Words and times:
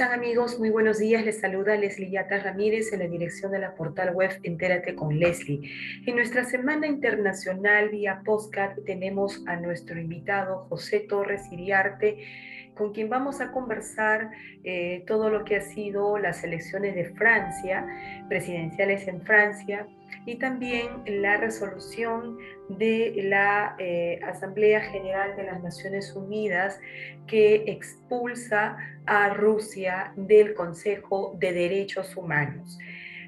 Amigos? 0.00 0.58
Muy 0.58 0.70
buenos 0.70 0.98
días. 0.98 1.24
Les 1.24 1.40
saluda 1.40 1.76
Leslie 1.76 2.10
Yata 2.10 2.38
Ramírez 2.38 2.92
en 2.92 2.98
la 2.98 3.06
dirección 3.06 3.52
de 3.52 3.60
la 3.60 3.74
portal 3.74 4.12
web 4.12 4.30
Entérate 4.42 4.96
con 4.96 5.18
Leslie. 5.18 5.70
En 6.04 6.16
nuestra 6.16 6.44
semana 6.44 6.88
internacional 6.88 7.90
vía 7.90 8.22
postcard 8.24 8.82
tenemos 8.84 9.44
a 9.46 9.56
nuestro 9.56 10.00
invitado 10.00 10.66
José 10.68 11.00
Torres 11.00 11.42
Iriarte 11.52 12.26
con 12.74 12.92
quien 12.92 13.08
vamos 13.08 13.40
a 13.40 13.52
conversar 13.52 14.30
eh, 14.64 15.04
todo 15.06 15.30
lo 15.30 15.44
que 15.44 15.56
ha 15.56 15.60
sido 15.60 16.18
las 16.18 16.42
elecciones 16.44 16.94
de 16.94 17.06
Francia, 17.14 17.86
presidenciales 18.28 19.06
en 19.08 19.22
Francia, 19.22 19.86
y 20.26 20.36
también 20.36 20.88
la 21.06 21.36
resolución 21.36 22.38
de 22.68 23.14
la 23.24 23.76
eh, 23.78 24.20
Asamblea 24.26 24.80
General 24.80 25.36
de 25.36 25.44
las 25.44 25.62
Naciones 25.62 26.14
Unidas 26.14 26.80
que 27.26 27.64
expulsa 27.66 28.76
a 29.06 29.30
Rusia 29.30 30.12
del 30.16 30.54
Consejo 30.54 31.36
de 31.38 31.52
Derechos 31.52 32.16
Humanos. 32.16 32.78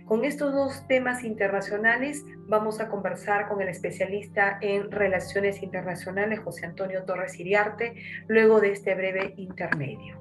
Con 0.07 0.25
estos 0.25 0.55
dos 0.55 0.87
temas 0.87 1.25
internacionales 1.25 2.25
vamos 2.47 2.79
a 2.79 2.89
conversar 2.89 3.49
con 3.49 3.61
el 3.61 3.69
especialista 3.69 4.57
en 4.61 4.93
relaciones 4.93 5.65
internacionales, 5.65 6.39
José 6.39 6.67
Antonio 6.67 7.03
Torres 7.03 7.41
Iriarte, 7.41 7.95
luego 8.29 8.61
de 8.61 8.71
este 8.71 8.95
breve 8.95 9.35
intermedio. 9.37 10.17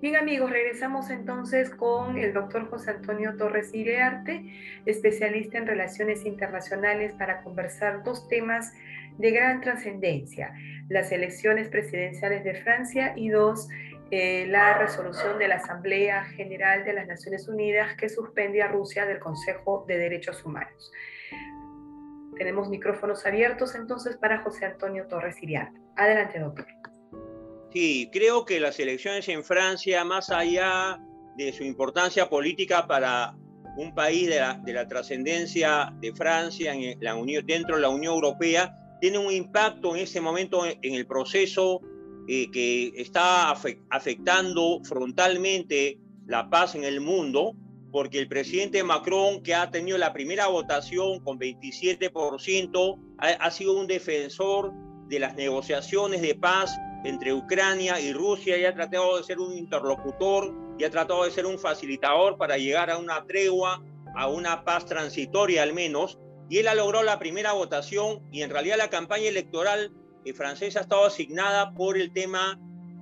Bien 0.00 0.14
amigos, 0.14 0.50
regresamos 0.50 1.10
entonces 1.10 1.70
con 1.70 2.16
el 2.16 2.32
doctor 2.32 2.70
José 2.70 2.92
Antonio 2.92 3.36
Torres 3.36 3.74
Iriarte, 3.74 4.44
especialista 4.84 5.58
en 5.58 5.66
relaciones 5.66 6.24
internacionales, 6.24 7.12
para 7.14 7.42
conversar 7.42 8.04
dos 8.04 8.28
temas 8.28 8.72
de 9.18 9.32
gran 9.32 9.62
trascendencia, 9.62 10.54
las 10.88 11.10
elecciones 11.10 11.68
presidenciales 11.70 12.44
de 12.44 12.54
Francia 12.54 13.14
y 13.16 13.30
dos, 13.30 13.68
eh, 14.10 14.46
la 14.46 14.78
resolución 14.78 15.36
de 15.38 15.48
la 15.48 15.56
Asamblea 15.56 16.24
General 16.24 16.84
de 16.84 16.92
las 16.92 17.08
Naciones 17.08 17.48
Unidas 17.48 17.96
que 17.96 18.08
suspende 18.08 18.62
a 18.62 18.68
Rusia 18.68 19.04
del 19.04 19.18
Consejo 19.18 19.84
de 19.88 19.98
Derechos 19.98 20.44
Humanos. 20.44 20.92
Tenemos 22.38 22.68
micrófonos 22.68 23.26
abiertos 23.26 23.74
entonces 23.74 24.16
para 24.16 24.42
José 24.42 24.66
Antonio 24.66 25.06
Torres 25.08 25.42
Iriar. 25.42 25.72
Adelante, 25.96 26.38
doctor. 26.38 26.66
Sí, 27.72 28.08
creo 28.12 28.44
que 28.44 28.60
las 28.60 28.78
elecciones 28.78 29.28
en 29.28 29.42
Francia, 29.42 30.04
más 30.04 30.30
allá 30.30 31.00
de 31.36 31.52
su 31.52 31.64
importancia 31.64 32.28
política 32.28 32.86
para 32.86 33.34
un 33.76 33.92
país 33.92 34.28
de 34.28 34.38
la, 34.38 34.54
de 34.54 34.72
la 34.72 34.86
trascendencia 34.86 35.92
de 36.00 36.14
Francia 36.14 36.72
en 36.74 36.96
la 37.00 37.16
Unión, 37.16 37.44
dentro 37.44 37.74
de 37.74 37.82
la 37.82 37.88
Unión 37.88 38.14
Europea, 38.14 38.72
tiene 39.00 39.18
un 39.18 39.32
impacto 39.32 39.96
en 39.96 40.02
ese 40.02 40.20
momento 40.20 40.64
en 40.64 40.94
el 40.94 41.06
proceso 41.06 41.80
eh, 42.28 42.50
que 42.50 42.92
está 42.96 43.50
afectando 43.50 44.80
frontalmente 44.84 45.98
la 46.26 46.50
paz 46.50 46.74
en 46.74 46.84
el 46.84 47.00
mundo, 47.00 47.54
porque 47.92 48.18
el 48.18 48.28
presidente 48.28 48.82
Macron, 48.82 49.42
que 49.42 49.54
ha 49.54 49.70
tenido 49.70 49.96
la 49.96 50.12
primera 50.12 50.48
votación 50.48 51.20
con 51.20 51.38
27%, 51.38 52.98
ha, 53.18 53.26
ha 53.26 53.50
sido 53.50 53.78
un 53.78 53.86
defensor 53.86 54.72
de 55.08 55.20
las 55.20 55.34
negociaciones 55.36 56.20
de 56.20 56.34
paz 56.34 56.76
entre 57.04 57.32
Ucrania 57.32 58.00
y 58.00 58.12
Rusia 58.12 58.58
y 58.58 58.64
ha 58.64 58.74
tratado 58.74 59.16
de 59.16 59.24
ser 59.24 59.38
un 59.38 59.56
interlocutor 59.56 60.52
y 60.78 60.84
ha 60.84 60.90
tratado 60.90 61.24
de 61.24 61.30
ser 61.30 61.46
un 61.46 61.58
facilitador 61.58 62.36
para 62.36 62.58
llegar 62.58 62.90
a 62.90 62.98
una 62.98 63.24
tregua, 63.24 63.82
a 64.14 64.28
una 64.28 64.64
paz 64.64 64.86
transitoria 64.86 65.62
al 65.62 65.72
menos. 65.72 66.18
Y 66.48 66.58
él 66.58 66.68
ha 66.68 66.74
logrado 66.74 67.04
la 67.04 67.18
primera 67.18 67.52
votación 67.52 68.22
y 68.30 68.42
en 68.42 68.50
realidad 68.50 68.76
la 68.78 68.90
campaña 68.90 69.28
electoral 69.28 69.92
francesa 70.32 70.80
ha 70.80 70.82
estado 70.82 71.06
asignada 71.06 71.72
por 71.74 71.96
el 71.96 72.12
tema 72.12 72.58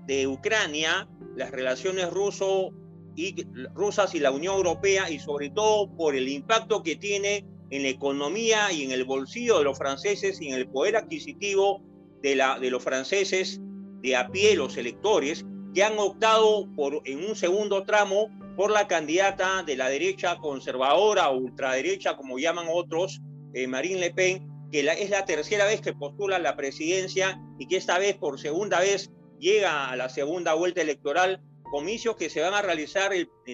de 0.07 0.27
Ucrania, 0.27 1.09
las 1.37 1.51
relaciones 1.51 2.11
rusas 2.11 4.15
y 4.15 4.21
la 4.21 4.31
Unión 4.31 4.57
Europea 4.57 5.11
y 5.11 5.19
sobre 5.19 5.51
todo 5.51 5.95
por 5.97 6.15
el 6.15 6.29
impacto 6.29 6.83
que 6.83 6.97
tiene 6.97 7.45
en 7.71 7.83
la 7.83 7.89
economía 7.89 8.73
y 8.73 8.85
en 8.85 8.91
el 8.91 9.05
bolsillo 9.05 9.59
de 9.59 9.65
los 9.65 9.79
franceses 9.79 10.41
y 10.41 10.49
en 10.49 10.55
el 10.55 10.69
poder 10.69 10.97
adquisitivo 10.97 11.83
de, 12.23 12.37
los 12.71 12.83
franceses 12.83 13.61
de 14.01 14.17
a 14.17 14.29
pie, 14.29 14.57
los 14.57 14.77
electores, 14.77 15.45
que 15.75 15.83
han 15.83 15.99
optado 15.99 16.69
en 17.05 17.25
un 17.25 17.35
segundo 17.35 17.85
tramo 17.85 18.29
por 18.57 18.71
la 18.71 18.87
candidata 18.87 19.65
de 19.65 19.77
la 19.77 19.89
derecha 19.89 20.37
conservadora 20.37 21.31
o 21.31 21.39
ultraderecha, 21.39 22.17
como 22.17 22.39
llaman 22.39 22.67
otros, 22.73 23.21
eh, 23.55 23.67
Marine 23.67 23.99
Le 23.99 24.15
Pen, 24.15 24.54
que 24.75 24.81
es 24.81 25.11
la 25.11 25.25
tercera 25.25 25.67
vez 25.67 25.81
que 25.81 25.93
postula 25.93 26.41
la 26.41 26.57
presidencia 26.57 27.41
y 27.61 27.69
que 27.69 27.77
esta 27.77 27.97
vez, 27.97 28.17
por 28.17 28.41
segunda 28.41 28.81
vez, 28.81 29.09
llega 29.39 29.89
a 29.89 29.95
la 29.95 30.09
segunda 30.09 30.55
vuelta 30.55 30.81
electoral, 30.81 31.41
comicios 31.63 32.17
que 32.17 32.29
se 32.29 32.41
van 32.41 32.55
a 32.55 32.61
realizar 32.61 33.13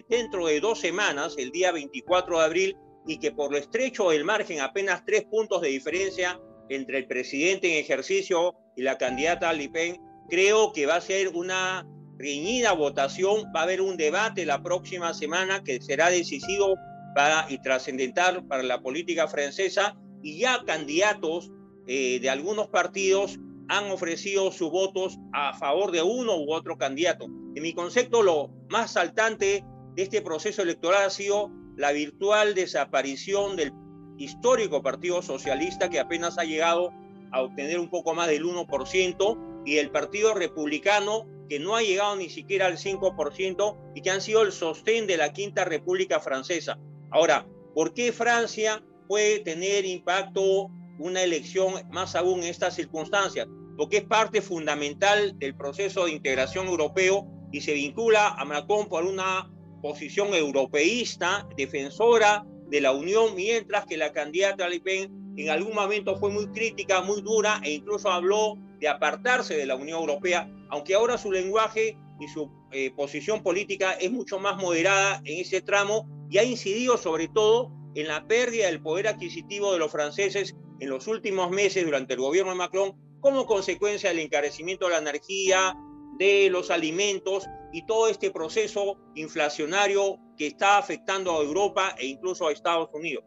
dentro 0.09 0.47
de 0.47 0.61
dos 0.61 0.81
semanas, 0.81 1.35
el 1.37 1.51
día 1.51 1.73
24 1.73 2.39
de 2.39 2.45
abril, 2.47 2.77
y 3.07 3.19
que 3.19 3.33
por 3.33 3.53
lo 3.53 3.59
estrecho 3.59 4.09
del 4.09 4.25
margen, 4.25 4.63
apenas 4.63 5.05
tres 5.05 5.25
puntos 5.25 5.61
de 5.61 5.69
diferencia 5.69 6.41
entre 6.71 6.97
el 6.97 7.07
presidente 7.07 7.71
en 7.71 7.85
ejercicio 7.85 8.55
y 8.75 8.81
la 8.81 8.97
candidata 8.97 9.53
Le 9.53 9.69
Pen, 9.69 10.01
creo 10.31 10.73
que 10.73 10.87
va 10.87 10.97
a 10.97 11.01
ser 11.03 11.29
una 11.29 11.87
reñida 12.17 12.73
votación, 12.73 13.53
va 13.55 13.61
a 13.61 13.65
haber 13.65 13.83
un 13.83 13.99
debate 13.99 14.47
la 14.47 14.63
próxima 14.63 15.13
semana 15.13 15.63
que 15.63 15.83
será 15.83 16.09
decisivo 16.09 16.77
para, 17.15 17.45
y 17.51 17.61
trascendental 17.61 18.47
para 18.47 18.63
la 18.63 18.81
política 18.81 19.29
francesa 19.29 19.95
y 20.23 20.39
ya 20.39 20.65
candidatos 20.65 21.51
eh, 21.87 22.19
de 22.21 22.31
algunos 22.31 22.69
partidos 22.69 23.39
han 23.69 23.91
ofrecido 23.91 24.51
sus 24.51 24.71
votos 24.71 25.19
a 25.33 25.57
favor 25.57 25.93
de 25.93 26.03
uno 26.03 26.37
u 26.37 26.53
otro 26.53 26.77
candidato. 26.77 27.27
En 27.55 27.63
mi 27.63 27.73
concepto, 27.73 28.23
lo 28.23 28.51
más 28.69 28.93
saltante 28.93 29.65
de 29.95 30.03
este 30.03 30.23
proceso 30.23 30.63
electoral 30.63 31.05
ha 31.05 31.11
sido 31.11 31.51
la 31.77 31.93
virtual 31.93 32.55
desaparición 32.55 33.57
del 33.57 33.73
histórico 34.19 34.83
Partido 34.83 35.23
Socialista 35.23 35.89
que 35.89 36.01
apenas 36.01 36.37
ha 36.39 36.45
llegado 36.45 36.93
a 37.33 37.43
obtener 37.43 37.79
un 37.79 37.89
poco 37.89 38.15
más 38.15 38.29
del 38.29 38.45
1% 38.45 39.63
y 39.65 39.77
el 39.77 39.91
Partido 39.91 40.35
Republicano 40.35 41.27
que 41.49 41.59
no 41.59 41.75
ha 41.75 41.83
llegado 41.83 42.17
ni 42.17 42.29
siquiera 42.29 42.67
al 42.67 42.77
5% 42.77 43.77
y 43.95 44.03
que 44.03 44.11
han 44.11 44.21
sido 44.21 44.43
el 44.43 44.53
sostén 44.53 45.07
de 45.07 45.17
la 45.17 45.33
Quinta 45.33 45.65
República 45.65 46.21
Francesa. 46.21 46.79
Ahora, 47.11 47.47
¿por 47.75 47.93
qué 47.93 48.13
Francia 48.13 48.85
puede 49.11 49.41
tener 49.41 49.85
impacto 49.87 50.71
una 51.01 51.25
elección 51.25 51.75
más 51.91 52.15
aún 52.15 52.45
en 52.45 52.49
estas 52.49 52.77
circunstancias, 52.77 53.49
porque 53.77 53.97
es 53.97 54.05
parte 54.05 54.41
fundamental 54.41 55.37
del 55.37 55.57
proceso 55.57 56.05
de 56.05 56.13
integración 56.13 56.69
europeo 56.69 57.27
y 57.51 57.61
se 57.61 57.73
vincula 57.73 58.29
a 58.29 58.45
Macron 58.45 58.89
por 58.89 59.05
una 59.05 59.51
posición 59.83 60.33
europeísta, 60.33 61.45
defensora 61.57 62.47
de 62.69 62.81
la 62.81 62.93
Unión, 62.93 63.35
mientras 63.35 63.85
que 63.85 63.97
la 63.97 64.13
candidata 64.13 64.69
Le 64.69 64.79
Pen 64.79 65.35
en 65.37 65.51
algún 65.51 65.75
momento 65.75 66.17
fue 66.17 66.31
muy 66.31 66.47
crítica, 66.53 67.03
muy 67.03 67.21
dura 67.21 67.61
e 67.65 67.73
incluso 67.73 68.13
habló 68.13 68.59
de 68.79 68.87
apartarse 68.87 69.57
de 69.57 69.67
la 69.67 69.75
Unión 69.75 69.99
Europea, 69.99 70.49
aunque 70.69 70.95
ahora 70.95 71.19
su 71.19 71.33
lenguaje 71.33 71.99
y 72.21 72.29
su 72.29 72.49
eh, 72.71 72.93
posición 72.93 73.43
política 73.43 73.91
es 73.95 74.13
mucho 74.13 74.39
más 74.39 74.57
moderada 74.57 75.21
en 75.25 75.41
ese 75.41 75.63
tramo 75.63 76.09
y 76.31 76.39
ha 76.39 76.45
incidido 76.45 76.97
sobre 76.97 77.27
todo 77.27 77.73
en 77.95 78.09
la 78.09 78.27
pérdida 78.27 78.67
del 78.67 78.83
poder 78.83 79.09
adquisitivo 79.09 79.73
de 79.73 79.79
los 79.79 79.91
franceses 79.91 80.55
en 80.81 80.89
los 80.89 81.07
últimos 81.07 81.51
meses 81.51 81.85
durante 81.85 82.15
el 82.15 82.21
gobierno 82.21 82.53
de 82.53 82.59
Macron 82.59 82.93
como 83.21 83.47
consecuencia 83.47 84.11
del 84.11 84.21
encarecimiento 84.21 84.87
de 84.87 84.93
la 84.93 84.99
energía, 84.99 85.77
de 86.19 86.49
los 86.51 86.71
alimentos 86.71 87.47
y 87.73 87.85
todo 87.87 88.09
este 88.09 88.31
proceso 88.31 88.99
inflacionario 89.15 90.19
que 90.37 90.49
está 90.49 90.79
afectando 90.79 91.33
a 91.33 91.43
Europa 91.43 91.95
e 91.99 92.07
incluso 92.07 92.49
a 92.49 92.53
Estados 92.53 92.89
Unidos. 92.93 93.25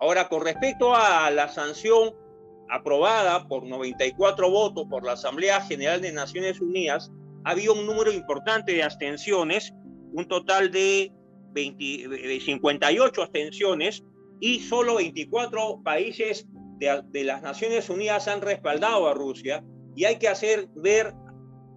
Ahora, 0.00 0.28
con 0.28 0.42
respecto 0.42 0.94
a 0.94 1.30
la 1.30 1.48
sanción 1.48 2.14
aprobada 2.68 3.46
por 3.48 3.64
94 3.64 4.50
votos 4.50 4.86
por 4.88 5.04
la 5.04 5.12
Asamblea 5.12 5.60
General 5.60 6.00
de 6.00 6.12
Naciones 6.12 6.60
Unidas, 6.60 7.10
había 7.44 7.72
un 7.72 7.86
número 7.86 8.12
importante 8.12 8.72
de 8.72 8.82
abstenciones, 8.82 9.72
un 10.12 10.26
total 10.28 10.70
de 10.70 11.12
58 11.54 13.20
eh, 13.20 13.24
abstenciones 13.24 14.04
y 14.40 14.60
solo 14.60 14.96
24 14.96 15.82
países 15.84 16.46
de, 16.78 17.02
de, 17.10 17.24
las 17.24 17.42
Naciones 17.42 17.88
Unidas 17.88 18.28
han 18.28 18.40
respaldado 18.40 19.08
a 19.08 19.14
Rusia 19.14 19.64
y 19.94 20.04
hay 20.04 20.18
que 20.18 20.28
hacer 20.28 20.68
ver 20.74 21.14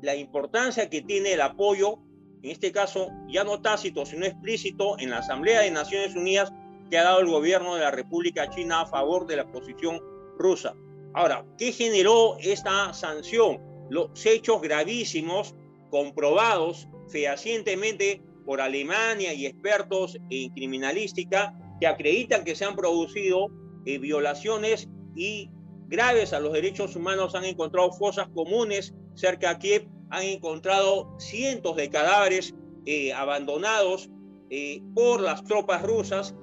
la 0.01 0.15
importancia 0.15 0.89
que 0.89 1.01
tiene 1.01 1.33
el 1.33 1.41
apoyo, 1.41 1.99
en 2.41 2.51
este 2.51 2.71
caso 2.71 3.11
ya 3.27 3.43
no 3.43 3.61
tácito, 3.61 4.05
sino 4.05 4.25
explícito, 4.25 4.97
en 4.99 5.09
la 5.09 5.17
Asamblea 5.17 5.61
de 5.61 5.71
Naciones 5.71 6.15
Unidas 6.15 6.53
que 6.89 6.97
ha 6.97 7.03
dado 7.03 7.19
el 7.19 7.27
gobierno 7.27 7.75
de 7.75 7.81
la 7.81 7.91
República 7.91 8.49
China 8.49 8.81
a 8.81 8.85
favor 8.85 9.25
de 9.25 9.37
la 9.37 9.51
posición 9.51 9.99
rusa. 10.37 10.75
Ahora, 11.13 11.45
¿qué 11.57 11.71
generó 11.71 12.37
esta 12.39 12.93
sanción? 12.93 13.59
Los 13.89 14.25
hechos 14.25 14.61
gravísimos 14.61 15.55
comprobados 15.89 16.87
fehacientemente 17.07 18.21
por 18.45 18.61
Alemania 18.61 19.33
y 19.33 19.45
expertos 19.45 20.17
en 20.29 20.49
criminalística 20.51 21.53
que 21.79 21.87
acreditan 21.87 22.43
que 22.43 22.55
se 22.55 22.65
han 22.65 22.75
producido 22.75 23.47
eh, 23.85 23.97
violaciones 23.97 24.87
y 25.15 25.49
graves 25.87 26.33
a 26.33 26.39
los 26.39 26.53
derechos 26.53 26.95
humanos. 26.95 27.35
Han 27.35 27.45
encontrado 27.45 27.91
fosas 27.91 28.27
comunes 28.33 28.93
cerca 29.15 29.53
de 29.53 29.59
Kiev, 29.59 29.87
han 30.09 30.23
encontrado 30.23 31.15
cientos 31.19 31.75
de 31.75 31.89
cadáveres 31.89 32.53
eh, 32.85 33.13
abandonados 33.13 34.09
eh, 34.49 34.81
por 34.93 35.21
las 35.21 35.43
tropas 35.43 35.81
rusas, 35.81 36.35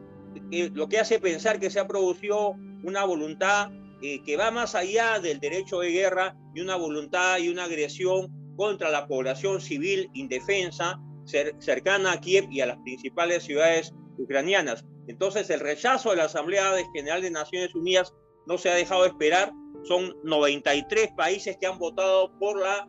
lo 0.50 0.88
que 0.88 0.98
hace 0.98 1.20
pensar 1.20 1.60
que 1.60 1.70
se 1.70 1.78
ha 1.78 1.86
producido 1.86 2.56
una 2.82 3.04
voluntad 3.04 3.70
que 4.00 4.36
va 4.36 4.50
más 4.50 4.74
allá 4.74 5.20
del 5.20 5.38
derecho 5.38 5.80
de 5.80 5.92
guerra 5.92 6.34
y 6.54 6.60
una 6.60 6.74
voluntad 6.76 7.38
y 7.38 7.48
una 7.48 7.64
agresión 7.64 8.54
contra 8.56 8.90
la 8.90 9.06
población 9.06 9.60
civil 9.60 10.10
indefensa 10.14 10.98
cercana 11.24 12.12
a 12.12 12.20
Kiev 12.20 12.48
y 12.50 12.60
a 12.60 12.66
las 12.66 12.78
principales 12.78 13.44
ciudades 13.44 13.92
ucranianas. 14.18 14.84
Entonces, 15.08 15.50
el 15.50 15.60
rechazo 15.60 16.10
de 16.10 16.16
la 16.16 16.24
Asamblea 16.24 16.72
General 16.94 17.22
de 17.22 17.30
Naciones 17.30 17.74
Unidas 17.74 18.12
no 18.46 18.58
se 18.58 18.70
ha 18.70 18.74
dejado 18.74 19.04
esperar. 19.04 19.52
Son 19.84 20.14
93 20.24 21.10
países 21.16 21.56
que 21.60 21.66
han 21.66 21.78
votado 21.78 22.38
por 22.38 22.60
la 22.60 22.88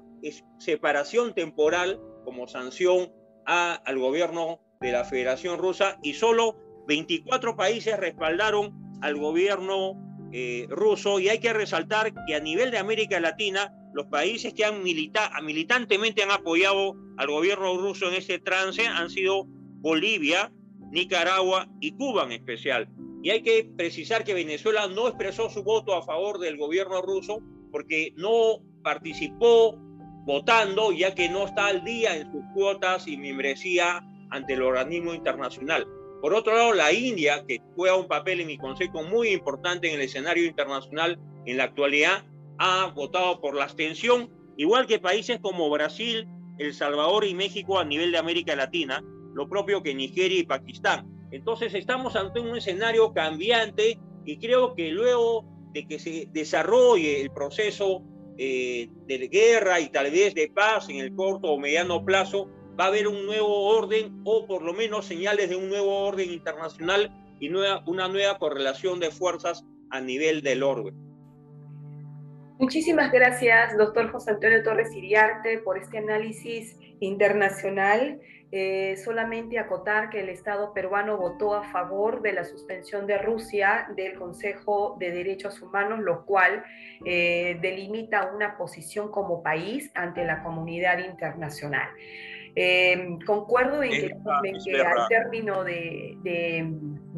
separación 0.60 1.34
temporal 1.34 2.00
como 2.24 2.48
sanción 2.48 3.12
al 3.46 4.00
gobierno 4.00 4.62
de 4.80 4.92
la 4.92 5.04
Federación 5.04 5.58
Rusa 5.58 5.98
y 6.02 6.14
solo 6.14 6.58
24 6.88 7.56
países 7.56 7.98
respaldaron 7.98 9.00
al 9.02 9.18
gobierno 9.18 9.94
eh, 10.32 10.66
ruso 10.70 11.20
y 11.20 11.30
hay 11.30 11.40
que 11.40 11.54
resaltar 11.54 12.14
que 12.26 12.36
a 12.36 12.40
nivel 12.40 12.72
de 12.72 12.78
América 12.78 13.20
Latina 13.20 13.74
los 13.94 14.08
países 14.08 14.54
que 14.54 14.66
han 14.66 14.84
militantemente 14.84 16.24
han 16.24 16.32
apoyado 16.32 16.96
al 17.18 17.28
gobierno 17.28 17.78
ruso 17.78 18.08
en 18.08 18.16
este 18.16 18.40
trance 18.40 18.86
han 18.88 19.10
sido 19.10 19.46
Bolivia, 19.48 20.52
Nicaragua 20.92 21.68
y 21.80 21.92
Cuba 21.92 22.24
en 22.24 22.34
especial. 22.34 22.90
Y 23.22 23.30
hay 23.30 23.42
que 23.42 23.70
precisar 23.78 24.24
que 24.24 24.34
Venezuela 24.34 24.88
no 24.88 25.08
expresó 25.08 25.50
su 25.50 25.64
voto 25.64 25.96
a 25.96 26.04
favor 26.04 26.40
del 26.40 26.58
gobierno 26.58 27.02
ruso 27.02 27.40
porque 27.72 28.14
no 28.18 28.60
participó 28.84 29.78
votando 30.26 30.92
ya 30.92 31.14
que 31.14 31.30
no 31.30 31.46
está 31.46 31.68
al 31.68 31.84
día 31.84 32.16
en 32.16 32.32
sus 32.32 32.44
cuotas 32.54 33.08
y 33.08 33.18
membresía 33.18 34.04
ante 34.30 34.54
el 34.54 34.62
organismo 34.62 35.14
internacional. 35.14 35.88
Por 36.22 36.34
otro 36.34 36.56
lado, 36.56 36.74
la 36.74 36.94
India, 36.94 37.44
que 37.46 37.62
juega 37.76 37.98
un 37.98 38.08
papel 38.08 38.40
en 38.40 38.48
mi 38.48 38.58
consejo 38.58 39.04
muy 39.04 39.30
importante 39.30 39.90
en 39.90 39.96
el 39.96 40.02
escenario 40.02 40.46
internacional 40.46 41.20
en 41.46 41.58
la 41.58 41.66
actualidad, 41.66 42.24
ha 42.64 42.88
votado 42.88 43.42
por 43.42 43.56
la 43.56 43.66
abstención, 43.66 44.30
igual 44.56 44.88
que 44.88 44.98
países 44.98 45.38
como 45.42 45.70
Brasil, 45.70 46.26
El 46.58 46.74
Salvador 46.74 47.26
y 47.26 47.36
México 47.36 47.78
a 47.78 47.84
nivel 47.84 48.14
de 48.14 48.18
América 48.18 48.56
Latina, 48.56 49.04
lo 49.34 49.50
propio 49.50 49.84
que 49.84 49.94
Nigeria 49.94 50.40
y 50.40 50.44
Pakistán. 50.44 51.10
Entonces 51.32 51.74
estamos 51.74 52.16
ante 52.16 52.40
un 52.40 52.56
escenario 52.56 53.12
cambiante 53.12 54.00
y 54.24 54.38
creo 54.38 54.76
que 54.76 54.92
luego 54.92 55.44
de 55.74 55.86
que 55.86 56.00
se 56.00 56.30
desarrolle 56.32 57.22
el 57.22 57.32
proceso 57.32 58.02
eh, 58.38 58.88
de 59.08 59.28
guerra 59.28 59.82
y 59.82 59.90
tal 59.90 60.10
vez 60.10 60.34
de 60.34 60.48
paz 60.48 60.88
en 60.88 60.98
el 60.98 61.14
corto 61.14 61.50
o 61.50 61.60
mediano 61.60 62.06
plazo, 62.06 62.48
va 62.80 62.86
a 62.86 62.88
haber 62.88 63.10
un 63.10 63.26
nuevo 63.26 63.76
orden 63.76 64.22
o 64.24 64.48
por 64.48 64.62
lo 64.62 64.74
menos 64.74 65.06
señales 65.06 65.50
de 65.50 65.58
un 65.58 65.68
nuevo 65.68 66.06
orden 66.06 66.32
internacional 66.32 67.12
y 67.42 67.50
una 67.50 68.08
nueva 68.08 68.38
correlación 68.38 69.02
de 69.02 69.12
fuerzas 69.12 69.66
a 69.90 70.00
nivel 70.00 70.42
del 70.44 70.64
orden. 70.64 71.13
Muchísimas 72.60 73.12
gracias, 73.12 73.76
doctor 73.78 74.12
José 74.12 74.32
Antonio 74.32 74.64
Torres 74.64 74.94
Iriarte, 74.96 75.58
por 75.60 75.78
este 75.78 75.98
análisis 75.98 76.78
internacional. 77.00 78.20
Eh, 78.52 78.98
solamente 78.98 79.58
acotar 79.58 80.12
que 80.12 80.20
el 80.20 80.30
Estado 80.30 80.74
peruano 80.74 81.18
votó 81.18 81.56
a 81.56 81.64
favor 81.72 82.22
de 82.22 82.34
la 82.34 82.44
suspensión 82.44 83.08
de 83.08 83.18
Rusia 83.18 83.88
del 83.96 84.14
Consejo 84.14 84.96
de 85.00 85.10
Derechos 85.10 85.60
Humanos, 85.64 86.02
lo 86.02 86.24
cual 86.24 86.64
eh, 87.04 87.58
delimita 87.62 88.32
una 88.32 88.56
posición 88.56 89.10
como 89.10 89.42
país 89.42 89.90
ante 89.96 90.24
la 90.24 90.44
comunidad 90.44 91.00
internacional. 91.00 91.90
Eh, 92.56 93.18
concuerdo 93.26 93.82
en 93.82 93.90
que, 93.90 94.14
al 94.14 95.08
término 95.10 95.64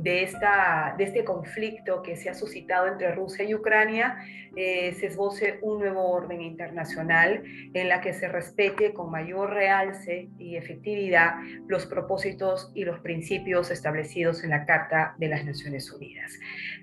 de, 0.06 0.22
esta, 0.22 0.94
de 1.00 1.04
este 1.04 1.26
conflicto 1.26 2.04
que 2.04 2.16
se 2.16 2.30
ha 2.30 2.36
suscitado 2.36 2.86
entre 2.86 3.12
Rusia 3.12 3.44
y 3.44 3.56
Ucrania, 3.56 4.20
eh, 4.56 4.94
se 4.94 5.08
esboce 5.08 5.58
un 5.64 5.80
nuevo 5.80 6.12
orden 6.12 6.44
internacional 6.44 7.44
en 7.74 7.90
la 7.90 8.02
que 8.02 8.14
se 8.14 8.28
respete 8.28 8.94
con 8.94 9.10
mayor 9.10 9.50
realce 9.50 10.30
y 10.38 10.58
efectividad 10.58 11.38
los 11.68 11.88
propósitos 11.88 12.72
y 12.76 12.86
los 12.86 13.00
principios 13.00 13.72
establecidos 13.72 14.44
en 14.44 14.52
la 14.52 14.68
Carta 14.68 15.16
de 15.18 15.28
las 15.28 15.44
Naciones 15.44 15.92
Unidas. 15.92 16.34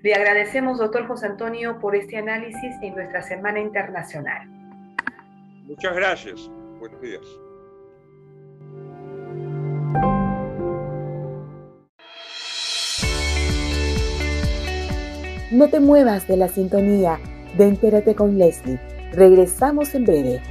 Le 0.01 0.13
agradecemos, 0.13 0.79
doctor 0.79 1.07
José 1.07 1.27
Antonio, 1.27 1.79
por 1.79 1.95
este 1.95 2.17
análisis 2.17 2.75
en 2.81 2.93
nuestra 2.93 3.21
Semana 3.21 3.61
Internacional. 3.61 4.49
Muchas 5.63 5.95
gracias. 5.95 6.51
Buenos 6.77 7.01
días. 7.01 7.42
No 15.53 15.67
te 15.67 15.79
muevas 15.79 16.27
de 16.27 16.35
la 16.35 16.47
sintonía 16.47 17.19
de 17.55 17.67
Entérate 17.67 18.15
con 18.15 18.39
Leslie. 18.39 18.79
Regresamos 19.11 19.93
en 19.93 20.03
breve. 20.03 20.41